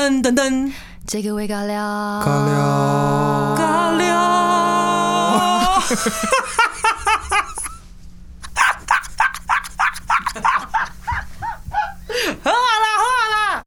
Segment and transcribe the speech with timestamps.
[0.00, 0.72] 噔噔噔，
[1.06, 1.78] 这个味尬聊，
[2.24, 4.08] 尬聊，尬聊。
[12.42, 13.62] 喝啦喝啦！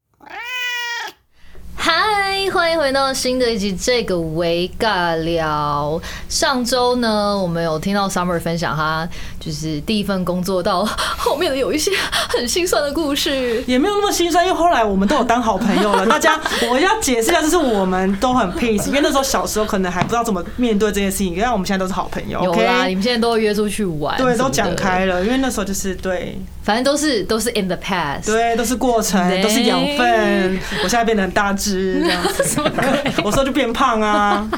[1.75, 6.02] 嗨，欢迎回到新的一集这个微尬聊。
[6.27, 9.07] 上周呢，我们有听到 Summer 分享他
[9.44, 10.86] 就是第一份工作到
[11.18, 11.92] 后面的有一些
[12.30, 13.62] 很心酸的故事。
[13.68, 16.05] 也没有那么心酸，因为后来我们都有当好朋友了。
[16.05, 16.39] 大家，
[16.70, 22.42] 我要解释一下，就是我们都很 peace，因为那时候小时候可能还不知道怎么面对这件事情，但我们现在都是好朋友。
[22.43, 28.25] 有啦，你们现在都约出去玩，对，都讲开，了，因为那时候就是对反正都是都是 in the past。
[28.25, 30.60] 对，都是过程，都是养分。
[30.84, 32.62] 我现在变得很大只，这样子，
[33.23, 34.50] 我说就变胖啊，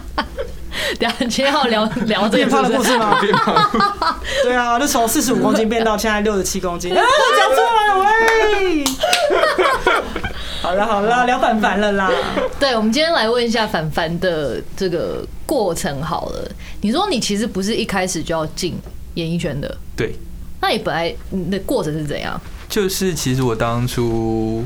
[0.99, 3.19] 等一下今天要聊 聊这变个是不是胖的故事吗？
[3.21, 6.93] 变胖，对啊，就从四十五公斤变到现在六十七公斤。
[6.93, 8.83] 讲错了喂！
[10.61, 12.11] 好了好了，聊凡凡了啦。
[12.59, 16.49] 对，我们今天来问一下凡凡的这个过程好了。
[16.81, 18.77] 你说你其实不是一开始就要进
[19.15, 20.15] 演艺圈的，对，
[20.61, 22.39] 那你本来你的过程是怎样？
[22.67, 24.65] 就是其实我当初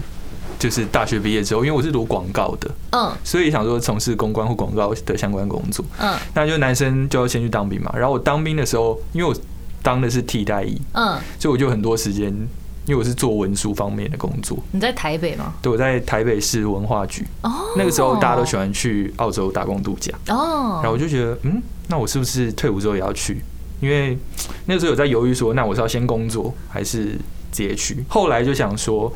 [0.59, 5.83] 就是大学毕业之后，因为我是读广告的，嗯所以想说从事公关或广告的相关工作。
[5.99, 7.91] 嗯那就男生就要先去当兵嘛。
[7.95, 9.33] 然后我当兵的时候，因为我
[9.81, 12.27] 当的是替代役，嗯，所以我就很多时间，
[12.85, 14.57] 因为我是做文书方面的工作。
[14.71, 15.53] 你在台北吗？
[15.61, 23.41] 对，我在台北市文化局，哦，那个时候大家都喜欢去澳洲打工度假，哦，然后我就觉得，嗯，那我是不是退伍之后也要去？
[23.79, 24.17] 因为
[24.65, 27.05] 那个时候有在犹豫说，那我是要先工作还是
[27.49, 28.03] 直接去？
[28.09, 29.09] 后来就想说，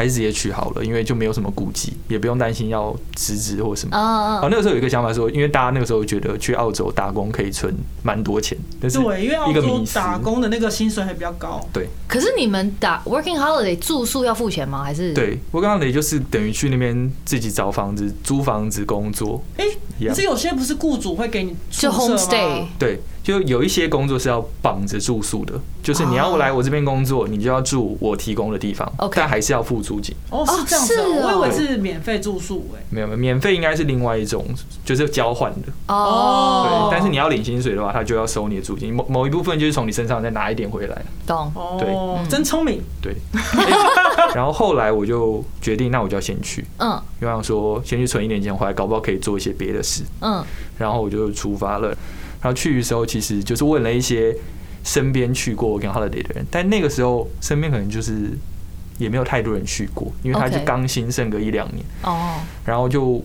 [0.00, 3.94] 还是直接去好了，因为就没有什么顾忌，也不用担心要辞职或什么。
[3.94, 9.84] 哦哦，那个时候有一个想法说，因为大家那个时候觉得去澳洲打工可以存蛮多钱，但是对，因为澳洲。
[9.92, 11.60] 打工的那个薪水还比较高。
[11.70, 14.82] 对可是你们打 working holiday 住宿要付钱吗？
[14.82, 15.12] 还是？
[15.12, 19.66] 对，working holiday 就是等于去那边自己找房子、租房子、工作哎，
[20.08, 20.30] 可是。
[20.30, 30.12] 有些不是雇主会给你就宿舍吗 homestay 对，就有一些工作是要绑着住宿的，就是你要来我这边工作，你就要住我提供的地方但还是要付租金。
[30.30, 32.82] 哦，是这样子我以为是免费住宿哎。
[32.90, 34.44] 没有没有，免费应该是另外一种，
[34.84, 35.68] 就是交换的。
[35.86, 41.02] 哦，对，但是你要领薪水的话，他就要收你的租金，某某一部分就是从你身上再拿一点回来。
[41.24, 41.52] 懂。
[41.78, 42.82] 对，嗯真聪明。
[43.00, 43.14] 对，
[44.34, 50.02] 然后后来我就决定，那我就要先去，嗯因为我想说先去存一点钱回来，搞不好可以做一些别的事。
[50.20, 50.44] 嗯
[50.78, 51.94] 然后我就出发了。
[52.40, 54.34] 然后去的时候，其实就是问了一些
[54.84, 58.30] 身边去过 Working Holiday 的人，但那个时候身边可能就是
[58.98, 63.22] 也没有太多人去过，因为他就刚兴盛个一两年，哦，然后就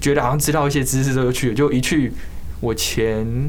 [0.00, 2.12] 觉得好像知道一些知识之后就去了，就一去
[2.60, 3.48] 我前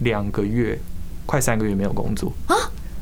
[0.00, 0.78] 两个月
[1.26, 2.32] 快三个月没有工作。
[2.46, 2.54] 啊？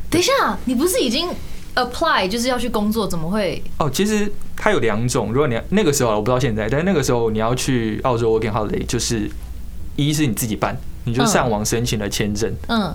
[0.09, 1.29] 等一下，你不是已经
[1.75, 3.63] apply 就是要去工作，怎么会？
[3.79, 3.91] 哦。
[3.91, 9.29] 其实它有两种，如果你那个时候我不知道现在，但是那个时候你要去澳洲 Working Holiday，就是
[9.97, 12.95] 一是你自己办，你就上网申请了签证，嗯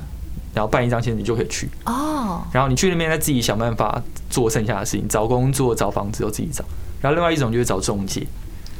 [0.53, 1.67] 然后办一张签证你就可以去。
[1.85, 6.63] 哦然后你去那边再自己想办法做剩下的事情，找工作、找房子都自己找。
[7.01, 8.27] 然后另外一种就是找中介，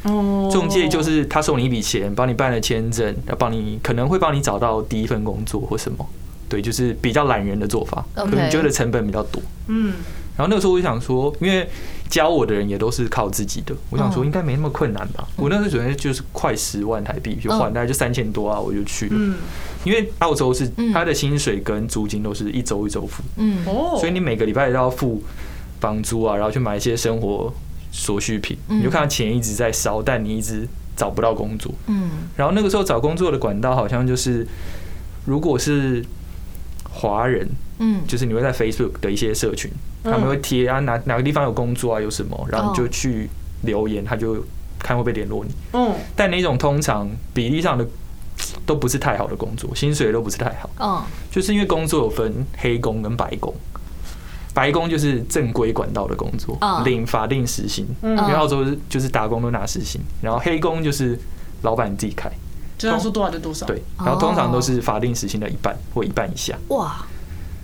[0.04, 6.06] 哦，中介就是他送你一笔钱，帮你办了签证，然后帮你可能会帮你找到第一份工作或什么。
[6.50, 9.42] 对，就是比较懒人的做法，可能觉得成本比较多。
[9.68, 9.94] 嗯，
[10.42, 11.70] 然后那个时候我就想说，因为
[12.10, 14.26] 教我的人也都是靠自己的，我想说嗯。
[14.26, 15.28] 应该没那么困难吧。
[15.36, 19.12] 我那时候准备就是快十万台币，就换大概就三千多啊，我就去了。
[19.16, 19.36] 嗯，
[19.84, 20.92] 因为澳洲是嗯。
[20.92, 23.64] 他的薪水跟租金都是一周一周付，嗯。
[23.68, 25.22] 哦，所以你每个礼拜都要付
[25.80, 27.54] 房租啊，然后去买一些生活
[27.92, 28.80] 所需品，嗯。
[28.80, 31.72] 你就看到钱一直在烧，但你一直找不到工作。
[31.86, 32.10] 嗯。
[32.36, 34.48] 然后那个时候找工作的管道好像就是，
[35.26, 36.04] 如果是
[36.90, 37.48] 华人，
[37.78, 38.02] 嗯。
[38.08, 43.30] 就是你会在 Facebook 的一些社群，嗯他们会贴啊哪哪个地方有工作啊，有什么，然后就去
[43.64, 44.44] 留言，他就
[44.80, 45.52] 看会不会联络你。
[45.74, 47.86] 嗯，但那种通常比例上的
[48.66, 50.70] 都不是太好的工作，薪水都不是太好。
[50.80, 53.54] 嗯就是因为工作有分黑工跟白工，
[54.54, 58.18] 白工就是正规管道的工作嗯，领法定时薪，嗯。
[58.18, 61.18] 因为澳洲就是打工都拿时薪，然后黑工就是
[61.62, 62.30] 老板自己开，
[62.78, 63.66] 就他说多少就多少。
[63.66, 66.58] 对，然后通常都是法定时薪的一半或一半以下。
[66.70, 67.06] 哇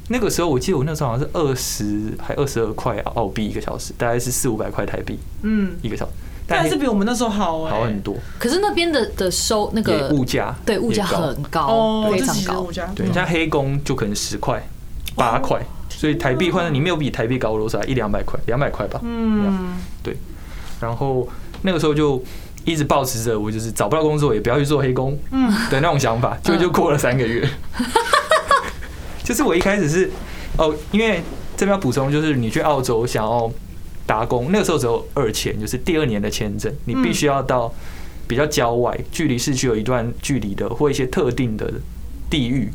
[0.10, 6.12] 那个时候我记得我那时候好像是二十还二十二块澳币一个小时，大概是四五百块台币嗯，一个小时，
[6.48, 12.34] 但还是比我们那时候好哎，好很多，可是那边的的收那也个物价对物价很高，哦，非常高。
[12.34, 12.72] 这其实物。
[12.72, 14.66] 价，对，像黑工就可能十块、
[15.16, 19.02] 八块，所以台币换成你没有比台币高多少，一两百块，两百块吧。
[19.04, 20.16] 嗯，对。
[20.80, 21.28] 然后
[21.64, 22.24] 那个时候就
[22.64, 25.18] 一直保持着我就是找不到工作也不要去做黑工。
[25.32, 25.52] 嗯。
[25.70, 27.50] 的那种想法，就就过了三个月。
[29.28, 30.10] 就是我一开始是
[30.58, 31.22] 哦，因为
[31.58, 33.52] 这边要补充，就是你去澳洲想要
[34.06, 37.70] 打工，那个时候只有二签，就是第二年的签证，你必须要到
[38.26, 41.70] 比较郊外，距离市区有一段距离的或一些特定的
[42.30, 42.72] 地域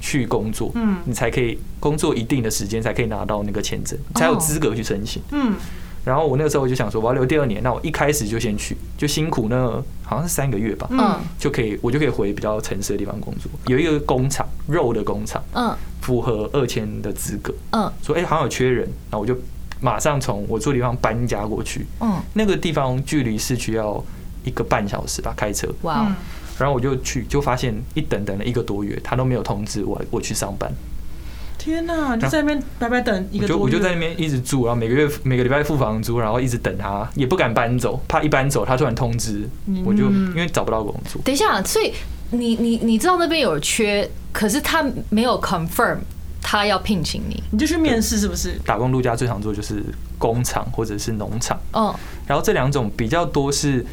[0.00, 5.22] 去工作，嗯你才可以工作一定的时间，才可以拿到那个签证，才有资格去申请。
[5.30, 5.54] 嗯，
[6.06, 9.70] 然后我那个时候我就想说，我要留第二年，那我一开始就先去，就辛苦那
[10.04, 11.18] 好像是三个月吧，嗯。
[11.36, 13.50] 就可以我就可以回比较城市的地方工作。
[13.66, 15.76] 有一个工厂，肉的工厂，嗯。
[16.00, 17.92] 符合二签的资格，嗯。
[18.04, 19.36] 说哎、好像有缺人，然后我就
[19.80, 21.84] 马上从我住的地方搬家过去。
[22.00, 24.00] 嗯，那个地方距离市区要
[24.44, 25.68] 一个半小时吧，开车。
[25.82, 26.14] 哇。
[26.56, 30.72] 然后我就去，就发现一等等了一个多月，他都没有通知我我去上班，
[31.66, 39.42] 天哪，你就在那边白白等一个多月，我就在那边一直住，然后每个月每个礼拜付房租，然后一直等他，也不敢搬走，怕一搬走他突然通知，
[39.84, 41.20] 我就嗯因为找不到工作。
[41.24, 41.92] 等一下，所以
[42.30, 45.96] 你你你知道那边有缺，可是他没有 confirm
[46.40, 48.52] 他要聘请你，你就去面试是不是？
[48.64, 49.82] 打工度假最常做就是
[50.18, 51.92] 工厂或者是农场，嗯
[52.28, 53.84] 然后这两种比较多是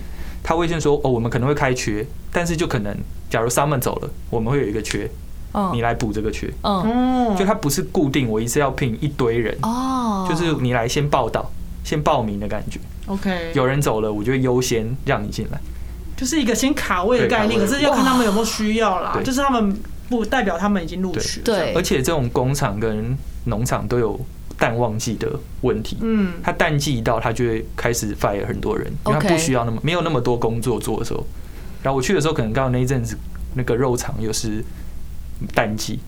[0.44, 2.96] 他会先说哦，我们可能会开缺，但是就可能
[3.32, 5.10] 假如 Summer 走了，我们会有一个缺，
[5.74, 6.48] 你嗯来补这个缺。
[6.62, 11.52] 嗯哦，就它不是固定，我一次要聘一堆人，哦，就是你来先报道、
[11.84, 12.80] 先报名的感觉。
[13.08, 15.60] OK，有人走了，我就会优先让你进来。
[16.16, 19.20] 就是一个先卡位的概念，可是要看他们有没有需要啦。
[19.24, 19.76] 就是他们
[20.10, 21.46] 不代表他们已经录取了。
[21.46, 24.18] 对而且这种工厂跟农场都有
[24.58, 25.28] 淡旺季的
[25.62, 25.98] 问题。
[26.02, 31.26] 嗯，它淡季一到，它就会开始 fire 很多人，因为它不需要那么没有那么多工作做的时候。
[31.82, 33.18] 然后我去的时候，可能刚好那一阵子
[33.56, 34.64] 那个肉场又是
[35.54, 36.00] 淡季，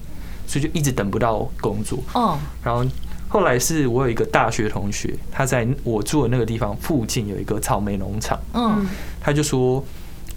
[0.47, 1.99] 所以就一直等不到工作。
[2.13, 2.85] 哦然后
[3.27, 8.85] 后来是我有一个大学同学，他在我住的那个地方附近有一个草莓农场，嗯
[9.19, 9.83] 他就说：“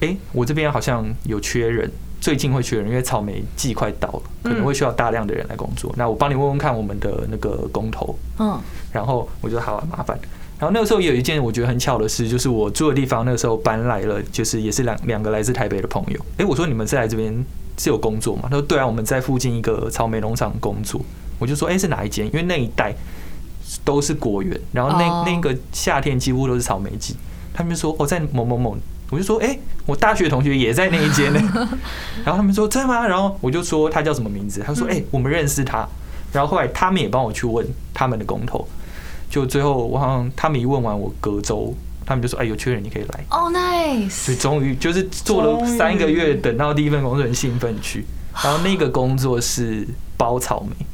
[0.00, 1.88] 哎、我这边好像有缺人，
[2.20, 5.94] 最近会缺人，因为草莓季快到了，可能会需要大量的人来工作。
[5.96, 8.58] 那我帮你问问看我们的那个工头。”嗯
[8.90, 10.18] 然后我就好啊麻烦。
[10.58, 16.18] 然后那个时候也有一件我觉得很巧的事，就是我住的地方那个时候搬来了，就是也是两两个来自台北的朋友。
[16.38, 17.32] 哎，我说你们是来这边
[17.78, 18.42] 是有工作嘛？
[18.44, 21.00] 他说对啊，我们在附近一个草莓农场工作。
[21.38, 22.26] 我就说诶，是哪一间？
[22.26, 22.92] 因为那一带
[23.84, 27.14] 都是果园，然后那、哦那个夏天几乎都是草莓季。
[27.54, 28.76] 他们就说哦，在某某某，
[29.10, 31.40] 我就说诶，我大学同学也在那一间呢。
[32.24, 33.06] 然后他们说真的吗？
[33.06, 34.62] 然后我就说他叫什么名字？
[34.66, 35.86] 他说诶，我们认识他。
[36.32, 38.66] 然后后来他们也帮我去问他们的工头，
[39.30, 41.72] 就最后我好像他们一问完，我隔周
[42.08, 48.06] 他们就说：“哎，有缺人，你可以来。”哦 nice，所以终于就是做了三个月，等到第一份工作很兴奋去。
[48.42, 50.86] 然后那个工作是包草莓，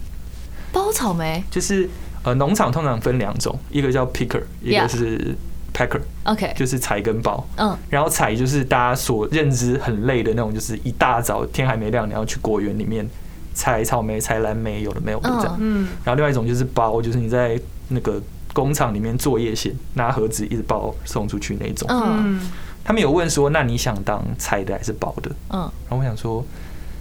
[0.73, 1.89] 包草莓就是
[2.25, 5.37] 呃农场通常分两种，一个叫 picker，一个是
[5.73, 7.47] packer，，OK，就是采跟包。
[7.59, 13.07] 嗯然后采就是大家所认知很累的那种，就是一大早天还没亮，你要去果园里面
[13.53, 15.57] 采草莓、采蓝莓，有的没有的这样。
[15.61, 18.21] 嗯，然后另外一种就是包，就是你在那个
[18.55, 21.87] 工厂里面作业线，拿盒子一直包送出去那种。
[21.91, 22.51] 嗯嗯，
[22.83, 25.31] 他们有问说，那你想当采的还是包的？
[25.51, 26.43] 嗯然后我想说，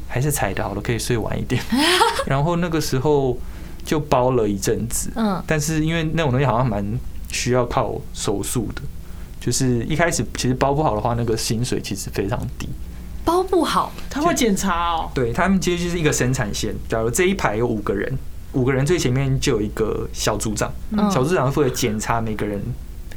[0.10, 1.64] 还是采的好了，可以睡晚一点。
[2.28, 3.38] 然后那个时候
[3.86, 6.86] 就包了一阵子，嗯但是因为那种东西好像蛮
[7.30, 8.82] 需要靠手速的，
[9.40, 12.68] 就是一开始其实包不好的话，那个薪水其实非常低。
[13.26, 15.10] 包不好，他会检查哦。
[15.14, 18.12] 对他们其实就是一个生产线，假如这一排有五个人，
[18.54, 21.12] 五个人最前面就有一个小组长，嗯。
[21.12, 22.62] 小组长负责检查每个人，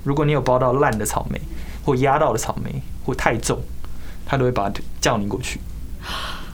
[0.05, 1.41] 如果你有包到烂的草莓，
[1.85, 3.61] 或压到的草莓，或太重，
[4.27, 5.61] 他都会把它叫你过去，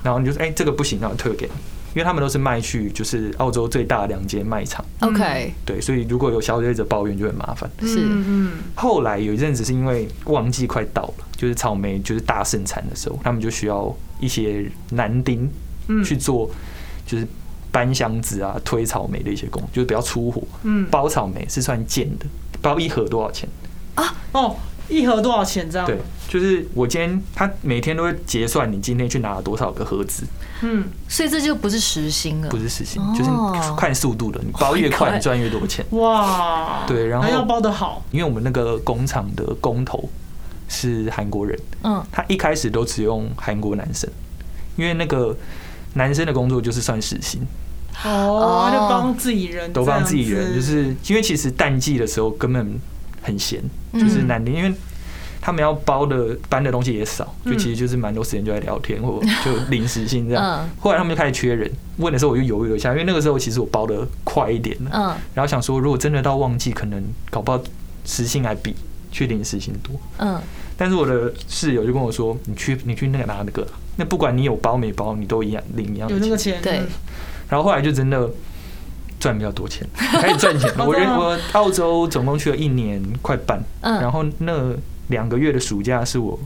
[0.02, 1.52] 然后你就说，哎、这个不行，那我退给你，
[1.94, 7.70] 因为他们都是卖去就是澳洲最大的两间卖场，OK，对，所以如果有消费者抱怨就很麻烦。
[7.82, 8.00] 是。
[8.00, 8.52] 嗯嗯。
[8.74, 15.50] 后来有一阵子是因为旺季快到了，就是草莓就是大盛产的时候，他们就需要一些男丁
[15.88, 16.02] 嗯。
[16.02, 16.50] 去做，
[17.06, 17.26] 就是
[17.72, 20.40] 搬箱子啊、推草莓的一些工，就是比较粗活。
[20.62, 22.26] 嗯，包草莓是算件的，
[22.60, 23.48] 包一盒多少钱？
[23.96, 24.14] 啊？
[24.32, 24.54] 哦，
[24.88, 25.86] 一盒多少钱这样？
[25.86, 25.98] 对，，
[26.28, 30.24] 就是我今天他每天都会结算你今天去拿了多少个盒子，
[30.62, 35.84] 嗯，所以这就不是时薪了，不是时薪哦，就是你看速度的，你包越快你赚越多钱。
[35.90, 40.08] 哇，对然后还要包的好，因为我们那个工厂的工头
[40.68, 42.04] 是韩国人，嗯。
[42.12, 44.08] 他一开始都只用韩国男生，
[44.76, 45.36] 因为那个
[45.94, 47.42] 男生的工作就是算时薪，
[48.04, 52.78] 哦，就帮自己人，都帮自己人，就是因为其实淡季的时候根本
[53.20, 54.00] 很闲，嗯。
[54.00, 54.72] 就是难的，因为
[55.40, 60.44] 他们要包的搬的东西也少，就嗯其实就是蛮多时间就在聊天或 就临时性这样。
[60.44, 60.70] 嗯。
[60.78, 65.16] 后来他们就开始缺人，问的时候我就犹豫了一下，因为那个时候其实我包的快一点了，嗯。
[65.34, 67.60] 然后想说如果真的到旺季，可能搞不好
[68.04, 68.74] 时薪还比
[69.10, 69.94] 去临时薪多。
[70.18, 70.40] 嗯。
[70.76, 73.64] 但是我的室友就跟我说：“你去，你去那个拿那个，
[73.96, 76.18] 那不管你有包没包，你都一样领一样的钱。
[76.18, 76.78] 有那个钱，对。
[76.78, 76.88] 嗯
[77.52, 78.26] 然后后来就真的
[79.20, 80.86] 赚比较多钱， 开始赚钱了。
[80.86, 84.72] 我人我澳洲总共去了一年快半，嗯然后那
[85.08, 86.38] 两个月的暑假是我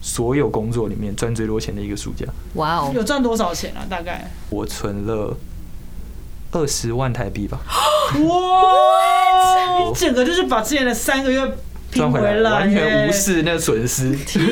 [0.00, 3.84] 所有工作里面赚最多钱的一个暑假，哇哦，有赚多少钱啊？
[3.90, 4.30] 大概？
[4.48, 5.36] 我存了
[6.52, 7.60] 二十万台币吧，
[8.26, 9.84] 哇！
[9.84, 11.54] 你整个就是把之前的三个月拼
[11.94, 13.12] 赚回来，来，完全无。
[13.12, 14.12] 视那损失。
[14.26, 14.44] 天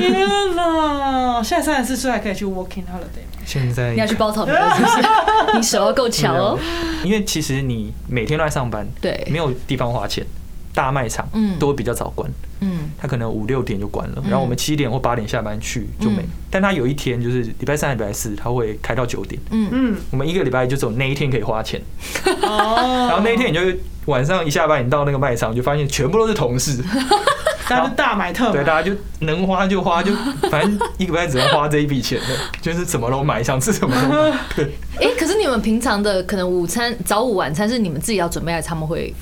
[0.54, 1.42] 哪！
[1.42, 3.42] 现在三十四岁还可以去 working holiday 吗？
[3.44, 5.56] 现在你要去包草莓了 是不是？
[5.56, 6.58] 你手要够巧哦。
[7.04, 10.25] 因为其实你每天都在上班，对没有地方花钱，
[10.72, 12.30] 大卖场嗯都会比较早关，
[12.61, 16.28] 嗯，他可能五六点就关了，然后我们七点或八点下班去就没嗯。
[16.49, 21.80] 但他有一天就是礼拜三、礼拜四，他会开到九点，嗯嗯，我们一个礼拜就只有那一天可以花钱，
[22.42, 23.61] 哦，然后那一天你就
[24.06, 26.80] 晚上一下班，你到那个卖场就发现全部都是同事，
[27.74, 30.12] 大家就大买特对，买，大家就能花就花，就
[30.50, 32.26] 反正一个礼拜只能花这一笔钱的，
[32.60, 34.38] 就是什么都买，想吃什么都买。
[34.56, 39.14] 对，哎，可是你们平常的可能午餐、早午晚餐是你们自己要准备，还是他们会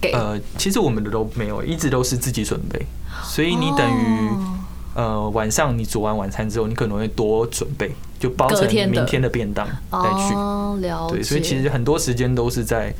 [0.00, 0.12] 给？
[0.12, 2.86] 呃，其实我们的都没有，一直都是自己准备，
[3.22, 4.28] 所以你等于。
[4.28, 4.50] 哦
[4.96, 10.32] 呃，晚上你煮完晚餐之后，你可能会多准备，就包成明天的便当再去。
[10.36, 11.16] 哦，了解。
[11.16, 12.94] 对，所以其实很多时间都是在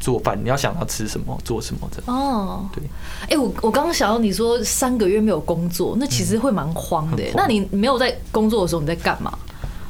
[0.00, 2.02] 做饭，你要想要吃什么，做什么的。
[2.12, 2.82] 哦，对，
[3.28, 9.38] 哎、我我刚刚想到你说三个月没有工作，那其实会蛮慌的、那你没有在工作的时候你在干嘛？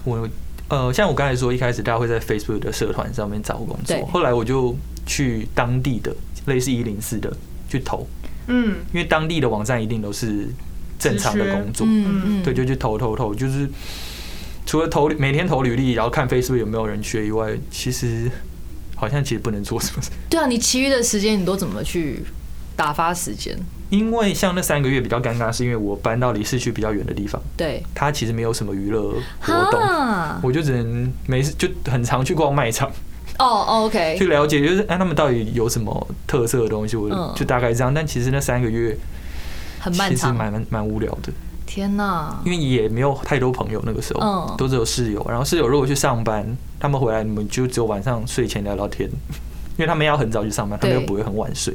[0.05, 0.29] 我
[0.69, 4.75] 呃，像我刚才说，一开始大家会在 Facebook 的社团上面找工作，后来我就
[5.07, 6.14] 去当地的
[6.47, 7.33] 类似一零四的
[7.69, 8.07] 去投，
[8.47, 10.49] 嗯，因为当地的网站一定都是
[10.99, 13.69] 正常的工作，嗯嗯，对，就去投投投，就是
[14.64, 18.31] 除了投每天投履历，然后看 Facebook 有没有人缺以外，其实
[19.00, 20.02] 好像其实不能做什么。
[20.28, 22.23] 对啊，你其余的时间你都怎么去
[22.76, 23.59] 打发时间？
[23.88, 32.88] 因为像那三个月比较尴尬，是因为我搬到离市区比较远的地方，对，它其实没有什么娱乐活动，哈我就只能没事就很常去逛卖场，
[33.38, 37.92] 哦哦，OK，去了解就是哎他们到底有什么特色的东西，我嗯就大概这样。
[37.92, 39.00] 但其实那三个月其实
[39.80, 40.37] 很漫长。
[40.37, 41.33] 蛮蛮蛮无聊的，
[41.70, 45.24] 天哪，因为也没有太多朋友那个时候，嗯都只有室友。
[45.28, 46.44] 然后室友如果去上班，
[46.80, 49.08] 他们回来你们就只有晚上睡前聊聊天，
[49.78, 51.72] 因为他们要很早去上班，他们又不会很晚睡。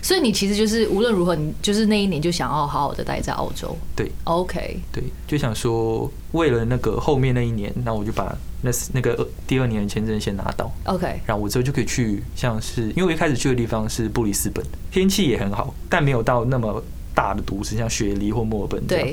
[0.00, 3.76] 所以你其实就是无论如何，你就是那一年就想要好好的待在澳洲。
[3.94, 10.70] 对，OK，对，就想说为了那个后面那一年，那我就把那那个第二年的签证先拿到。
[10.84, 16.82] OK，然后我之后就可以去，像是因为我一开始去的地方是布里斯本，天气也很好，但没有到那么
[17.14, 19.08] 大的都市，像雪梨或墨尔本这样。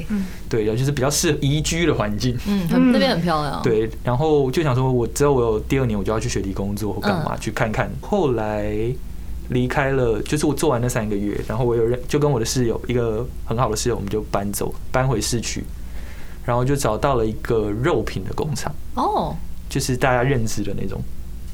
[0.49, 2.37] 对，对，就是比较适合宜居的环境。
[2.47, 7.89] 嗯，很那边很漂亮。，对，然后就想说，我之后我有第二年我就要去雪梨工作或干嘛、嗯去看看。
[8.01, 8.75] 后来
[9.49, 15.63] 离开了，就是我做完那三个月，然后我有认就跟我的室友一个很好的室友，我们就搬走，搬回市区，
[16.45, 18.73] 然后就找到了一个肉品的工厂。
[18.95, 19.35] 哦，
[19.69, 21.01] 就是大家认知的那种，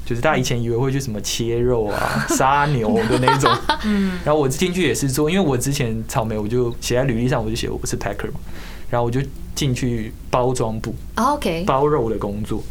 [0.08, 3.54] 就是大家以前以为会去什么切肉啊、 杀牛的那种。
[3.84, 8.40] 嗯，然后我进去也是做，因为我之前草莓我就写在履历上，我就写我是 packer 嘛，
[8.88, 9.20] 然后我就
[9.54, 12.62] 进去包装部啊 OK，包肉的工作，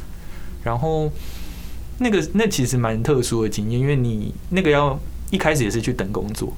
[0.64, 1.12] 然后
[2.00, 6.52] 那个那其实蛮特殊的经验，因为你那个要一开始也是去等工作，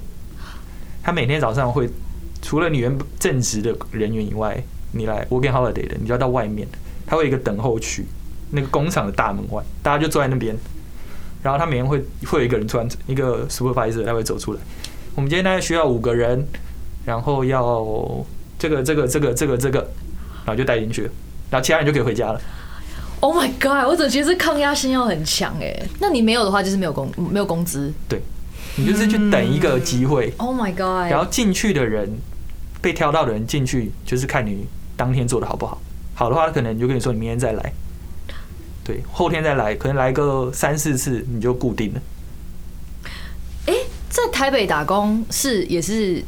[1.04, 1.90] 他每天早上会
[2.42, 6.66] 除了你原正职的人员以外，你来 working holiday 的，你就要到外面，
[7.06, 8.06] 他会有一个等候区，
[8.52, 10.56] 那个工厂的大门外，大家就坐在那边，
[11.44, 14.60] 然后他每天会会有一个人突然一个 supervisor 他会走出来，
[15.16, 16.46] 我们今天大概需要五个人，
[17.06, 18.26] 然后要
[18.58, 19.80] 这个这个这个这个这个，
[20.46, 21.04] 然后就带进去，
[21.50, 22.42] 然后其他人就可以回家了。
[23.22, 23.86] Oh my god！
[23.86, 25.78] 我总觉得这抗压性要很强哎？
[26.00, 27.92] 那你没有的话，就是没有工没有工资。
[28.08, 28.22] 对
[28.78, 31.12] 你就是去等一个机会，Oh my god！
[31.12, 32.10] 然后进去的人
[32.82, 34.66] 被挑到的人进去，就是看你
[34.96, 35.82] 当天做的好不好。
[36.16, 37.74] 好的话，他可能就跟你说你明天再来，
[38.90, 42.02] 对，后天再来，可能来个三四次你就固定了。
[44.10, 46.24] 在台北打工是也是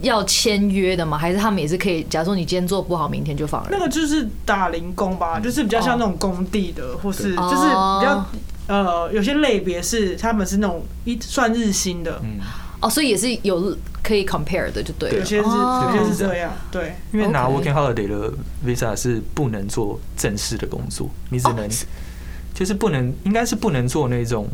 [0.00, 1.18] 要签约的吗？
[1.18, 2.02] 还是他们也是可以？
[2.04, 3.70] 假如说你今天做不好，明天就放人。
[3.70, 8.26] 那个就是打零工吧，就是比较像那种工地的，或是哦就是比较
[8.68, 12.40] 呃，有些类别是他们是那种一算日薪的，嗯，
[12.80, 15.18] 哦，所以也是有可以 compare 的，就对了。
[15.18, 18.32] 有些是哦有些是这样，对，因为拿 working holiday 的
[18.64, 21.68] visa 是不能做正式的工作，你只能、
[22.54, 24.46] 就是不能，应该是不能做那种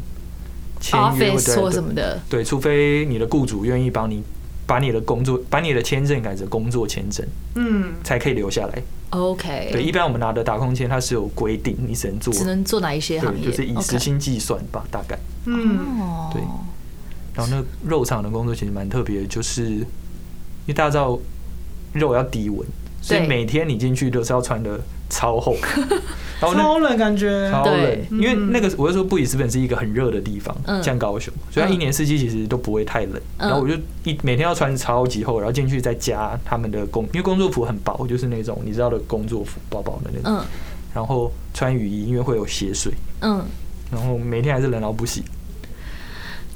[0.80, 2.20] 签约或者什么的。
[2.28, 4.22] 对，除非你的雇主愿意帮你
[4.66, 7.26] 把你的工作把你的签证改成工作签证，
[7.56, 8.82] 嗯，才可以留下来。
[9.10, 13.46] OK，对，一般我们拿的打工签它是有规定，你只能做，只能做哪一些行对，业？
[13.46, 15.18] 就是以时薪计算吧，大概。
[15.44, 16.40] 嗯，哦，对
[17.34, 19.86] 然后那肉厂的工作其实蛮特别的，就是因
[20.68, 21.18] 为大家知道
[21.92, 22.66] 肉要低温，
[23.00, 25.56] 所以每天你进去都是要穿的超厚，
[26.40, 27.50] 然后超冷感觉。
[27.50, 28.50] 超冷对，因为嗯。
[28.50, 30.82] 那个我就说布里斯本是一个很热的地方，嗯。
[30.82, 33.20] 像高雄，所以它一年四季其实都不会太冷。
[33.38, 33.48] 嗯。
[33.48, 33.74] 然后我就
[34.04, 40.38] 一每天要穿超级厚，然后进去再加他们的工，因为工作服很薄，就是那种你知道的工作服，薄薄的那种。
[40.38, 40.44] 嗯。
[40.94, 43.42] 然后穿雨衣，因为会有血水，嗯，
[43.90, 45.24] 然后每天还是冷到不行。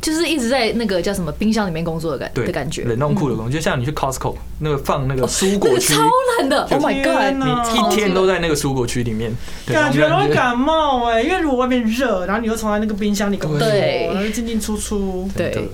[0.00, 7.36] 就是一直在那个叫什么冰箱里面工作的感对的感觉，冷冻库的工作，就像你去 Costco 那个放那个蔬果区，个超冷的，Oh my 天 god！
[7.38, 7.68] 哪。
[7.72, 9.34] 你一天都在那个蔬果区里面，
[9.66, 10.32] 对感觉容易。
[10.32, 14.10] 感冒哎、因为如果外面热，然后你又从在那个冰箱里工作，对。
[14.12, 15.54] 然后进进出出，真的。
[15.54, 15.68] 对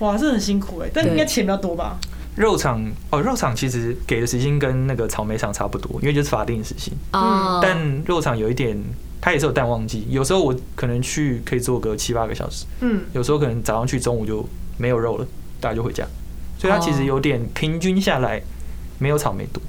[0.00, 1.10] 哇，这很辛苦哎、但对。
[1.12, 1.98] 应该钱比较多吧？
[2.34, 6.92] 肉厂哦，肉厂其实给的时薪跟那个草莓厂差不多，因为就是法定时薪。
[7.12, 8.76] 啊，但肉厂有一点，
[9.20, 14.46] 它也是有淡旺季，有时候我可能去可以做个七八个小时，嗯，有时候可能早上去，中午就
[14.78, 15.26] 没有肉了，
[15.60, 16.06] 大家就回家。
[16.58, 18.40] 所以它其实有点平均下来
[18.98, 19.62] 没有草莓多，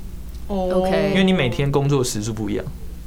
[0.48, 0.84] 哦。
[0.84, 2.66] OK 因为你每天工作时数不一样，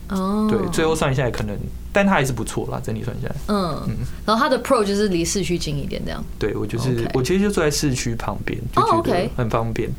[0.09, 1.57] 哦，对，最后算下来可能，
[1.93, 3.37] 但它还是不错啦，整体算下来。
[3.47, 3.83] 嗯。
[3.89, 9.91] 嗯，然后它的 Pro 就是离市区近一点这样，对我就是我其实就住在市区旁边，就哦觉得很方便。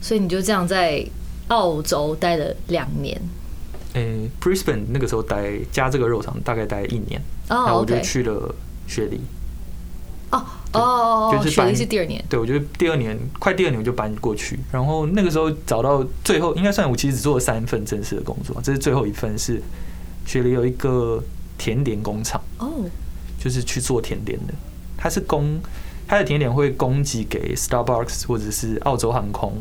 [0.00, 1.06] 所以你就这样在
[1.48, 3.20] 澳洲待了两年
[3.94, 8.54] 诶、b r i s b a n e 那个时候待加这个肉厂大概待一年，然哦后我就去了
[8.86, 9.20] 雪梨。
[10.30, 19.62] 哦哦，就是搬雪梨是第二年，对，我觉得第二年快第二年我就搬过去，然后那个时候找到最后应该算我其实只做了三份正式的工作，这是最后一份是
[20.26, 21.22] 雪梨有一个
[21.56, 22.84] 甜点工厂，哦，
[23.38, 24.54] 就是去做甜点的，
[24.96, 25.60] 它是供
[26.08, 29.52] 它的甜点会供给给 Starbucks 或者是澳洲航空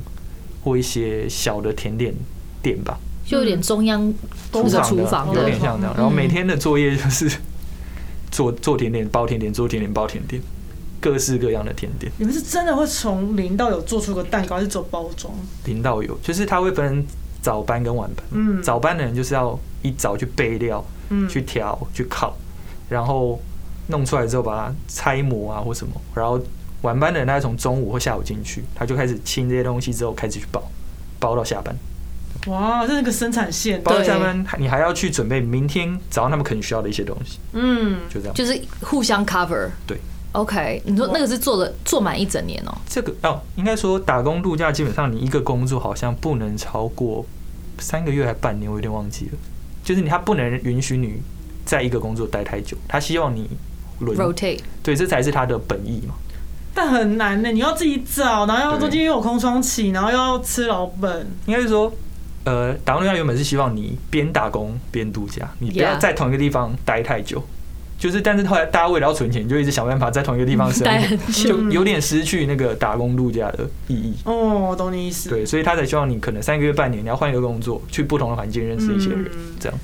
[0.64, 2.16] 或一些小的甜点
[2.64, 4.14] 店吧，就有点中央
[4.52, 7.32] 工厂厨房有点像这样，然后每嗯天的作业就是
[8.32, 10.42] 做做甜点、包甜点、做甜点、包甜点，
[11.00, 12.12] 各式各样的甜点。
[12.18, 15.34] 你们是真的会从零到有做出个蛋糕，还是走包装？
[15.66, 17.06] 零到有，就是它会分
[17.42, 18.26] 早班跟晚班。
[18.32, 18.62] 嗯。
[18.62, 22.36] 早班的人就是要一早去备料、嗯，去调、去烤，
[22.90, 23.40] 然后
[23.88, 26.40] 弄出来之后把它拆模啊或什么，然后
[26.82, 30.62] 晚班的人大概从中午或下午进去，他就开始清这些东西之后开始去包，
[31.20, 31.76] 包到下班，
[32.48, 38.36] 哇，这是个生产线，包到下班你还要去准备明天早上他们可能需要的一些东西，嗯，就这样。
[38.36, 39.70] 就是互相 cover。
[39.88, 39.98] 对
[40.34, 47.26] ，OK，你说那个是做了做满一整年哦、这个哦，应该说打工度假基本上你一个工作好像不能超过
[47.80, 49.32] 三个月还半年，我有点忘记了。
[49.84, 51.22] 就是你他不能允许你
[51.66, 53.50] 在一个工作待太久，他希望你
[54.00, 56.14] 轮 rotate，对，这才是他的本意嘛。
[56.76, 61.94] 但很难呢，你要自己找，然后要对中间又有空窗期，然后又要吃老本，应该是说，
[62.46, 67.42] 呃，打工度假原本是希望你边打工边度假，你不要在同一个地方待太久。
[67.98, 74.14] 就是，但是后来大家为了要存钱，就一直想办法在同一个地方生活， 就有点失去那个打工度假的意义。
[74.26, 75.30] 哦，我懂你意思。
[75.30, 79.80] 对，所以他才希望你可能三个月、半年，你要换一个工作，去不同的环境认识一些人，嗯这样。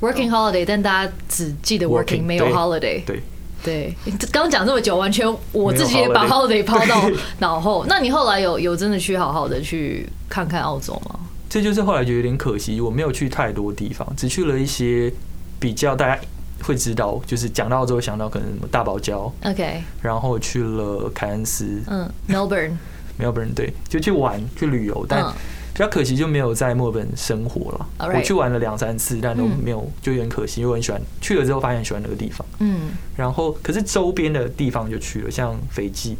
[0.00, 3.02] working holiday，但大家只记得 working，Working，没有 holiday。
[3.04, 3.22] 对，
[3.64, 3.94] 对，
[4.30, 7.84] 刚刚讲这么久，完全我自己也把 holiday 抛到脑后。
[7.88, 11.18] 那你后来有有真的去好好的去看看澳洲吗？
[11.54, 15.12] 这就是后来觉得有点可惜，我没有去太多地方，只去了一些
[15.60, 16.20] 比较大家
[16.64, 25.32] 会知道，就是讲到之后想到可能什么大堡礁，OK，然后去了凯恩斯、嗯，Melbourne，Melbourne， 对，就去玩去旅游，但嗯。
[25.72, 27.86] 比较可惜就没有在墨尔本生活了。
[27.98, 32.44] 我去玩了两三次，但都嗯没有，就有点可惜，因为我很喜欢去了之后发现很喜欢那个地方。
[32.58, 36.16] 嗯，然后可是周边的地方就去了，像斐济，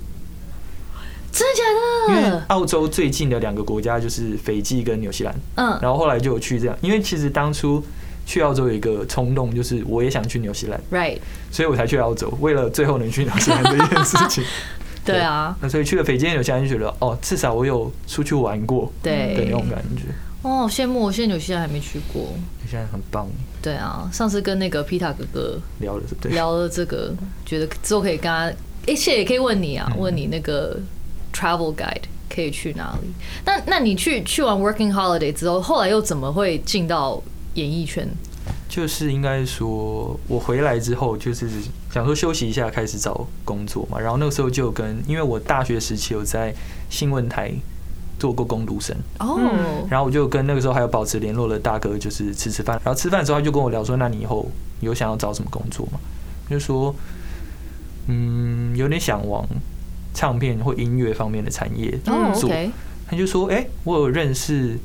[1.35, 1.61] 真的
[2.09, 2.44] 因为假的？
[2.49, 5.35] 澳洲最近的两个国家就是斐济跟纽西兰。
[5.57, 7.83] 嗯，然后后来就有去这样，因为其实当初
[8.25, 11.18] 去澳洲有一个冲动，就是我也想去纽西兰，Right，
[11.51, 14.44] 所以我才去澳洲，为了最后能去纽西兰这件事情。
[15.05, 20.05] 对啊，那所以去了斐济、纽西兰就觉得，哦，至少我有出去玩过对的那，种感觉，
[20.40, 22.23] 哦，羡慕，我现在纽西兰还没去过。
[22.23, 23.29] 纽西兰很棒，
[23.61, 26.33] 对啊，上次跟那个皮塔哥哥聊了对？
[26.33, 28.51] 聊了这个，觉得之后可以跟他，
[28.88, 30.79] 而且也可以问你啊，嗯问你那个
[31.35, 33.09] travel guide 可以去哪里？
[33.44, 37.20] 那那你去去完 working holiday 之后，后来又怎么会进到
[37.55, 38.09] 演艺圈？
[38.68, 41.49] 就是应该说，我回来之后就是
[41.92, 44.01] 想说休息一下，开始找工作嘛。
[44.01, 46.53] 然后那个时候就跟，因为我大学时期有在
[46.90, 47.53] 新闻台
[48.18, 49.38] 做过工读生，哦，
[49.88, 52.81] 然后我就跟那个时候还有保持联络的大哥，就是吃吃饭。
[52.85, 56.01] 然后吃饭的时候，他就跟我聊说：“那你以后有想要找什么工作吗？”
[56.51, 56.92] 就说
[58.09, 59.47] ：“嗯，有点想往
[60.14, 62.48] 唱片或音乐方面的产业哦做。
[62.48, 62.70] ，OK，
[63.07, 64.79] 他就说：“哎、我有认识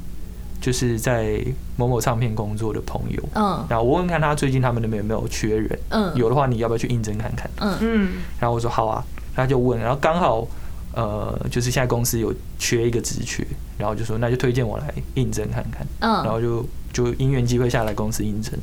[0.59, 1.39] 就是在
[1.77, 9.03] 某某唱片工作的朋友，嗯然后我问看他最近他们那边有没有缺人，嗯，有的话你要不要去应征看看？”嗯嗯，然后我说好啊，
[9.35, 10.45] 他就问，然后刚好
[10.93, 13.45] 呃，就是现在公司有缺一个职缺，
[13.77, 18.53] 然后就说那就推荐我来应征看看，嗯然嗯后就就因缘机会下来公司应征，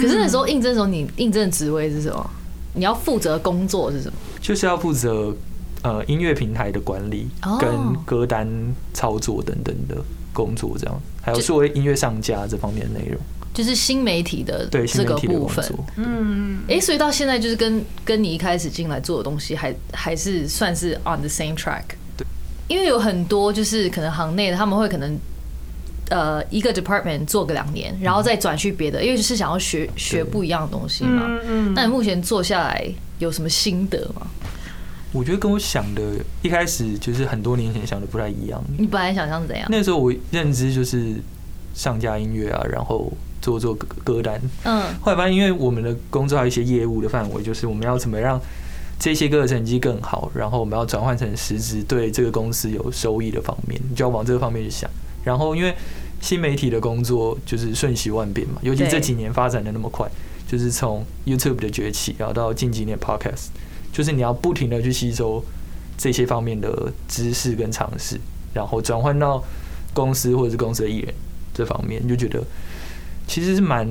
[0.00, 2.30] 可是那时候应征的时候，你应征的职位是什么？
[2.74, 4.18] 你要负责工作是什么？
[4.40, 5.34] 就是要负责
[5.82, 8.48] 呃音乐平台的管理哦跟歌单
[8.92, 9.96] 操作等等的
[10.32, 13.18] 工作，这样还有作为音乐上架这方面的内容，
[13.52, 15.64] 就是新媒体的对这个部分。
[15.66, 15.84] 作。
[15.96, 21.84] 嗯，哎、所以到现在就是跟跟你一开始进来做的东西还还是算是 on the same track。
[22.16, 22.26] 对，
[22.68, 25.18] 因为有很多就是可能行内的他们会可能。
[26.10, 31.24] 呃，一个 department 做个两年，然后再转去别的，因为就是想要学学不一样的东西嘛。
[31.26, 34.26] 嗯嗯那你目前做下来有什么心得吗？
[35.12, 36.02] 我觉得跟我想的
[36.42, 38.62] 一开始就是很多年前想的不太一样。
[38.76, 39.66] 你本来想象怎样？
[39.70, 41.16] 那时候我认知就是
[41.74, 44.40] 上架音乐啊，然后做做歌歌单。
[44.64, 48.40] 嗯后来发现，因为我们的工作还有一些业务的范围，就是我们要怎么让
[48.98, 54.90] 这些歌的成绩更好，然后我们要转换成实质对这个公司有收益的方面，你就要往这个方面去想。
[55.24, 55.74] 然后因为
[56.20, 60.06] 新媒体的工作就是瞬息万变嘛，尤其这几年发展的那么快，
[60.46, 63.46] 就是从 YouTube 的崛起，然后到近几年 Podcast，
[63.98, 65.44] 就是你要不停的去吸收
[65.96, 68.16] 这些方面的知识跟尝试，
[68.54, 69.42] 然后转换到
[69.92, 71.12] 公司或者是公司的艺人
[71.52, 72.40] 这方面，你就觉得
[73.26, 73.84] 其实是蛮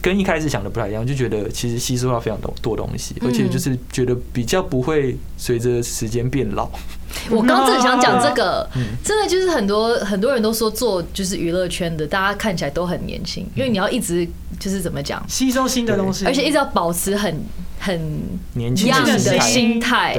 [0.00, 6.66] 跟一开始想的不太一样，就觉得其实吸收到非常多多东西，而且就是觉得比较不会随着时间变老。
[7.30, 14.26] 我刚刚正想讲这个 嗯，真的就是很多很多人都说做就是娱乐圈的，大家看起来都很年轻，因为你要一直
[14.58, 17.38] 就是怎么讲，吸收新的东西，而且一直要保持很
[17.84, 18.22] 很
[18.54, 20.18] 年轻的的心态心态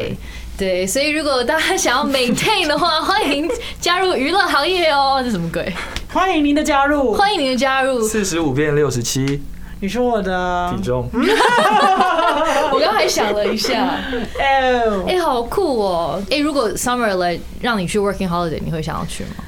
[0.56, 0.86] 对。
[0.86, 3.49] 所以如果大家想要 maintain 的话，欢迎
[3.82, 5.19] 加入娱乐行业哦。
[5.23, 5.73] 这什么鬼？
[6.13, 7.13] 欢迎您的加入。
[7.13, 7.99] 欢迎您的加入。
[8.01, 9.41] 四十五变六十七
[9.82, 13.99] 你说我的体重， 我刚刚还想了一下，
[14.39, 16.23] 哦哎、好酷哦！
[16.32, 19.43] 哎、如果 Summer 来让你去 Working Holiday，你会想要去吗？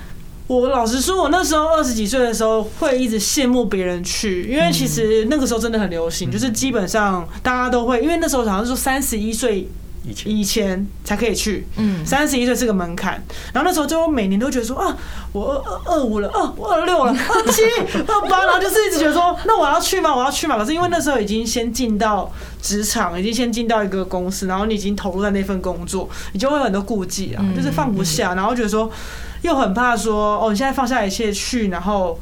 [0.47, 9.67] 我老实说，我那时候二十几岁的时候，会一直羡慕别人去，因为其实那个时候真的很流行，就是基本上大家都会，因为那时候好像是说三十一岁
[10.05, 13.21] 以前以前才可以去，嗯三十一岁是个门槛。
[13.51, 14.95] 然后那时候就每年都觉得说啊，
[15.33, 17.63] 我二二二五了，啊，我二六了，二七、
[18.07, 20.15] 二八，然后就是一直觉得说，那我要去吗？
[20.15, 20.57] 我要去吗？
[20.57, 22.31] 可是因为那时候已经先进到
[22.61, 28.89] 职场，已经先进到一个公司，然后你已经投入在那份工作，你就会有很多顾忌啊，嗯就是放不下，然后觉得说
[29.41, 32.19] 又很怕说，哦，你现在放下一切去，然后。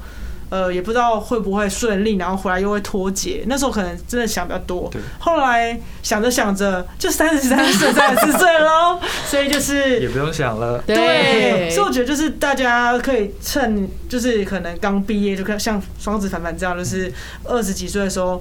[0.47, 3.43] 呃，也不知道会不会顺利，然后回来又会脱节。
[3.47, 10.77] 那时候可能真的想比较多对，后来想着想着就三十三岁、三十四岁喽，所以就是也不用想了。
[10.85, 17.11] 对，所以我觉得就是大家可以趁就是可能刚毕业，就看像双子凡凡这样，就是
[17.43, 18.39] 二十几岁的时候。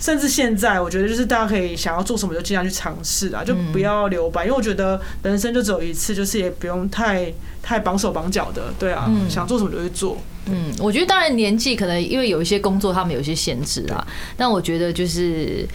[0.00, 7.32] 甚至现在，我觉得就是大家可以想要做什么就尽量去尝试啊，就不要留白，因为我觉得人生就只有一次，就是也不用太
[7.62, 10.16] 太绑手绑脚的，对啊，嗯想做什么就去做。
[10.46, 14.04] 嗯，我觉得当然年纪可能因为有一些工作他们有一些限制啊，
[14.38, 15.68] 但我觉得就是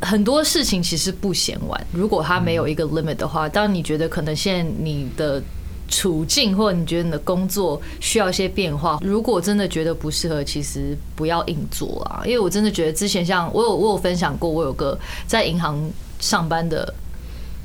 [0.00, 1.86] 很多事情其实不嫌晚。
[1.92, 5.42] 如果他没有一个 limit 的话，当你觉得可能现在你的
[5.88, 12.22] 处境或者你觉得你的工作需要一些变化，如果真的觉得不适合，其实不要硬做啊。
[12.24, 15.78] 因为我真的觉得之前像我有我有分享过，我有个在银行
[16.18, 16.92] 上班的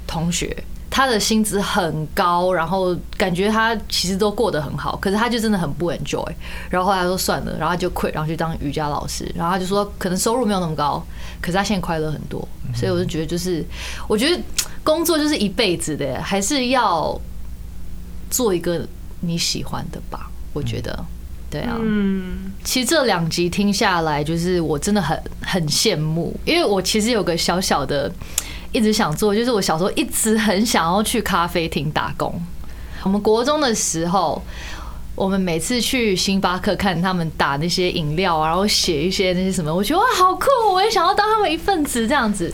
[0.06, 0.56] 同学，
[0.90, 6.28] 他的薪资很高，然后感觉他其实都过得很好，可是他就真的很不 enjoy。
[6.70, 9.30] 然后后来说算了，然后他就 quit，然后去当瑜伽老师。
[9.36, 11.02] 然后他就说，可能收入没有那么高，
[11.40, 12.46] 可是他现在快乐很多。
[12.76, 13.66] 所以我就觉得，就是
[14.08, 14.40] 我觉得
[14.84, 17.20] 工作就是一辈子的，还是要
[18.30, 18.88] 做一个
[19.22, 20.30] 你喜欢的吧。
[20.54, 21.06] 我觉得，
[21.50, 21.78] 对啊。
[21.80, 28.12] 嗯，其实这两集听下来，就是我真的很很羡慕，因为我其实有个小小的
[28.72, 32.34] 一直想做，就是我小时候一直很想要去咖啡厅打工。
[33.04, 34.42] 我们国中的时候，
[35.16, 42.52] 我们每次去星巴克看他们打那些饮料啊，然后写一些那些什么，我觉得哇好酷，我也想要当他们一份子这样子。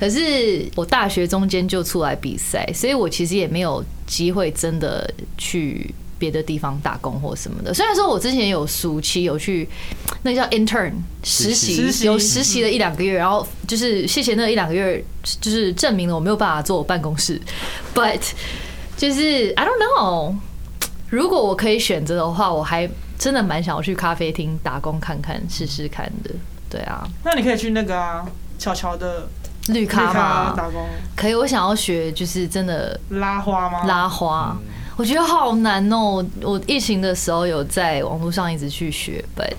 [0.00, 7.72] 可是我大学中间就出来比赛，所以我其实也没有机会真的去别的地方打工或什么的。
[7.72, 9.68] 虽然说我之前有暑期有去
[10.22, 10.92] 那叫 intern
[11.22, 11.92] 实实习实习。
[11.92, 15.04] 习，有实习了一两个月，然后就是谢谢那一两个月，
[15.40, 17.40] 就是证明了我没有办法坐我办公室
[17.94, 18.18] ，but
[18.96, 20.34] 就是 I don't know，
[21.08, 26.30] 如果我可以选择的话，我还真的蛮想要去咖啡厅打工看看试试看的。
[26.68, 28.26] 对啊，那你可以去那个啊，
[28.58, 29.28] 巧巧的
[29.68, 30.54] 绿咖吗？
[30.56, 33.82] 打工，可以，我想要学就是真的拉花吗？
[33.86, 34.56] 拉花，
[34.96, 35.98] 我觉得好难哦。
[35.98, 39.50] 我我疫情的时候有在网络上一直去学，but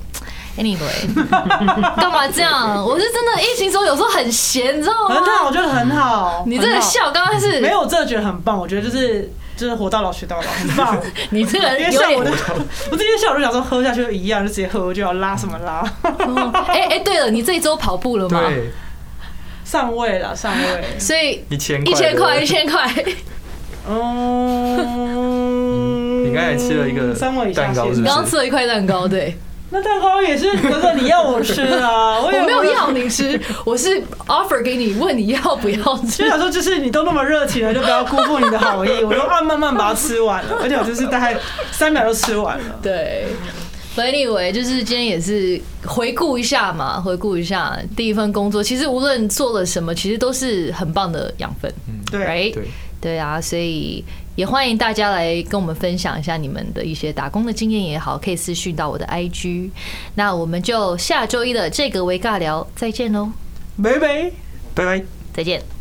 [0.58, 1.14] anyway，
[1.98, 2.84] 干嘛这样？
[2.84, 5.46] 我是真的疫情时候有时候很闲，你知道很好，吗？
[5.48, 6.44] 我觉得很好。
[6.46, 8.58] 你这个笑刚刚是没有，我真的觉得很棒。
[8.60, 10.98] 我觉得就是就是活到老学到老，很棒。
[11.32, 12.42] 你这个因为有像我的点，
[12.92, 15.84] 我之前下午就想说喝下去就一样，就直接喝就要拉什么拉，
[16.68, 18.42] 哎哎，对了，你这一周跑步了吗？
[18.48, 18.72] 对，
[19.70, 20.84] 上位了上位。
[20.98, 22.66] 所以一千一千块，一千。
[22.66, 22.92] 千块，
[23.88, 24.76] 嗯，
[26.26, 29.36] 你刚才吃了一个三位以下限蛋糕是刚刚吃了一块蛋糕，对，
[29.70, 36.28] 那蛋糕也是哥哥你要我吃啊， 我没有要你吃，我是 offer 给你，问你要不要吃就吃。
[36.30, 39.04] 想说，就是你都那么热情了，就不要辜负你的好意。
[39.04, 41.38] 我就按慢慢把它吃完了，而且我就是大概
[41.72, 42.64] 三秒就吃完了。
[42.82, 43.28] 对。
[44.00, 48.64] But anyway，就是今天也是回顾一下嘛，回顾一下第一份工作。
[48.64, 51.70] 其实无论做了什么，其实都是很棒的养分
[52.10, 52.54] 对，，right？
[52.54, 52.64] 对，
[53.02, 54.02] 对啊，所以
[54.38, 59.70] 也欢迎大家来跟我们分享一下你们的一些打工的经验也好，可以私讯到我的 IG。
[60.16, 63.30] 那我们就下周一的这个微尬聊再见喽，
[63.84, 64.32] 拜拜。
[64.74, 65.04] 拜拜。
[65.34, 65.79] 再见。